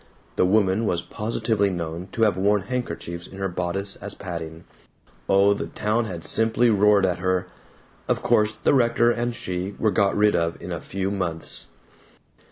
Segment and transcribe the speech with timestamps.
[0.35, 4.63] The woman was positively known to have worn handkerchiefs in her bodice as padding
[5.29, 7.45] oh, the town had simply roared at her.
[8.07, 11.67] Of course the rector and she were got rid of in a few months.